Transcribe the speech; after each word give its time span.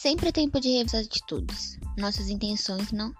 Sempre 0.00 0.30
é 0.30 0.32
tempo 0.32 0.58
de 0.58 0.70
revisar 0.78 1.02
atitudes. 1.02 1.78
Nossas 1.98 2.30
intenções 2.30 2.90
não 2.90 3.12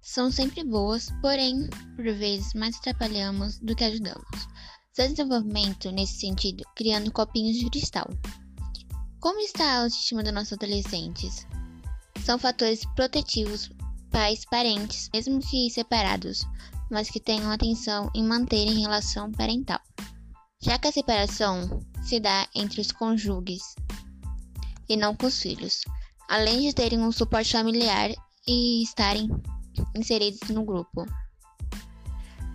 são 0.00 0.32
sempre 0.32 0.64
boas, 0.64 1.10
porém, 1.20 1.68
por 1.94 2.04
vezes, 2.04 2.54
mais 2.54 2.74
atrapalhamos 2.78 3.58
do 3.58 3.76
que 3.76 3.84
ajudamos. 3.84 4.24
Seu 4.94 5.08
desenvolvimento 5.08 5.92
nesse 5.92 6.20
sentido, 6.20 6.64
criando 6.74 7.12
copinhos 7.12 7.58
de 7.58 7.68
cristal. 7.68 8.08
Como 9.20 9.40
está 9.40 9.62
a 9.62 9.82
autoestima 9.82 10.22
dos 10.22 10.32
nossos 10.32 10.54
adolescentes? 10.54 11.46
São 12.24 12.38
fatores 12.38 12.80
protetivos 12.96 13.70
pais, 14.10 14.46
parentes, 14.46 15.10
mesmo 15.12 15.38
que 15.38 15.68
separados, 15.68 16.46
mas 16.90 17.10
que 17.10 17.20
tenham 17.20 17.50
atenção 17.50 18.10
em 18.14 18.24
manterem 18.24 18.80
relação 18.80 19.30
parental. 19.32 19.80
Já 20.62 20.78
que 20.78 20.88
a 20.88 20.92
separação 20.92 21.84
se 22.02 22.18
dá 22.18 22.48
entre 22.54 22.80
os 22.80 22.90
cônjuges 22.90 23.74
e 24.88 24.96
não 24.96 25.14
com 25.14 25.26
os 25.26 25.38
filhos, 25.38 25.84
além 26.32 26.62
de 26.62 26.72
terem 26.72 26.98
um 26.98 27.12
suporte 27.12 27.52
familiar 27.52 28.10
e 28.48 28.82
estarem 28.82 29.28
inseridos 29.94 30.48
no 30.48 30.64
grupo. 30.64 31.04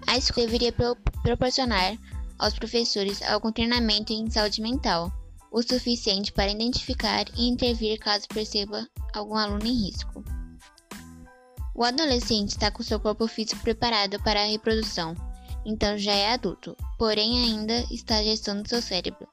A 0.08 0.18
escola 0.18 0.48
deveria 0.48 0.74
pro 0.74 0.96
proporcionar 1.22 1.96
aos 2.40 2.56
professores 2.56 3.22
algum 3.22 3.52
treinamento 3.52 4.12
em 4.12 4.32
saúde 4.32 4.64
mental, 4.64 5.14
o 5.52 5.62
suficiente 5.62 6.34
para 6.34 6.52
identificar 6.52 7.26
e 7.36 7.48
intervir 7.48 8.00
caso 8.00 8.28
perceba 8.30 8.88
algum 9.14 9.36
aluno 9.36 9.68
em 9.68 9.86
risco. 9.86 10.24
O 11.76 11.84
adolescente 11.84 12.50
está 12.50 12.72
com 12.72 12.82
seu 12.82 13.00
corpo 13.00 13.28
físico 13.28 13.62
preparado 13.62 14.20
para 14.24 14.42
a 14.42 14.48
reprodução, 14.48 15.14
então 15.64 15.96
já 16.00 16.14
é 16.14 16.34
adulto, 16.34 16.76
porém 16.98 17.44
ainda 17.44 17.86
está 17.92 18.24
gestando 18.24 18.68
seu 18.68 18.82
cérebro. 18.82 19.28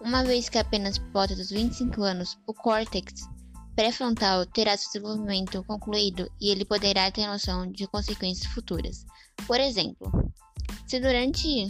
Uma 0.00 0.22
vez 0.22 0.48
que 0.48 0.56
apenas 0.56 0.98
por 0.98 1.10
volta 1.10 1.34
dos 1.34 1.50
25 1.50 2.00
anos 2.02 2.38
o 2.46 2.54
córtex 2.54 3.26
pré-frontal 3.78 4.44
terá 4.44 4.76
seu 4.76 4.90
desenvolvimento 4.90 5.62
concluído 5.62 6.28
e 6.40 6.50
ele 6.50 6.64
poderá 6.64 7.08
ter 7.12 7.28
noção 7.28 7.70
de 7.70 7.86
consequências 7.86 8.52
futuras. 8.52 9.06
Por 9.46 9.60
exemplo, 9.60 10.10
se 10.84 10.98
durante 10.98 11.68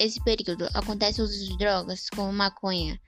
esse 0.00 0.20
período 0.24 0.68
acontece 0.74 1.20
o 1.20 1.24
uso 1.24 1.46
de 1.46 1.56
drogas 1.56 2.10
como 2.10 2.32
maconha, 2.32 3.00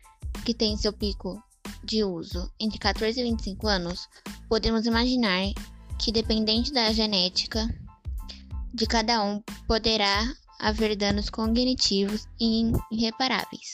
que 0.44 0.54
tem 0.54 0.76
seu 0.76 0.92
pico 0.92 1.42
de 1.82 2.04
uso 2.04 2.48
entre 2.60 2.78
14 2.78 3.18
e 3.18 3.24
25 3.24 3.66
anos, 3.66 4.08
podemos 4.48 4.86
imaginar 4.86 5.52
que, 5.98 6.12
dependente 6.12 6.72
da 6.72 6.92
genética 6.92 7.68
de 8.72 8.86
cada 8.86 9.20
um, 9.24 9.42
poderá 9.66 10.32
haver 10.60 10.94
danos 10.94 11.28
cognitivos 11.28 12.28
irreparáveis. 12.38 13.72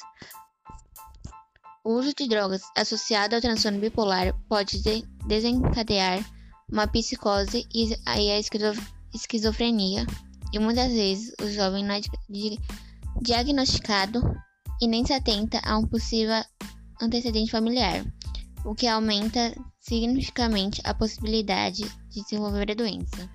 O 1.89 1.93
uso 1.93 2.13
de 2.15 2.29
drogas 2.29 2.61
associado 2.77 3.35
ao 3.35 3.41
transtorno 3.41 3.81
bipolar 3.81 4.39
pode 4.47 4.83
desencadear 5.27 6.23
uma 6.71 6.87
psicose 6.87 7.67
e 7.73 7.97
a 8.05 8.39
esquizofrenia, 9.15 10.07
e 10.53 10.59
muitas 10.59 10.93
vezes 10.93 11.33
o 11.43 11.49
jovem 11.51 11.83
não 11.83 11.95
é 11.95 12.01
diagnosticado 13.23 14.21
e 14.83 14.87
nem 14.87 15.03
se 15.07 15.15
atenta 15.15 15.63
a 15.65 15.79
um 15.79 15.87
possível 15.87 16.45
antecedente 17.01 17.51
familiar, 17.51 18.05
o 18.67 18.75
que 18.75 18.87
aumenta 18.87 19.55
significativamente 19.81 20.83
a 20.85 20.93
possibilidade 20.93 21.85
de 22.11 22.23
desenvolver 22.23 22.71
a 22.71 22.75
doença. 22.75 23.31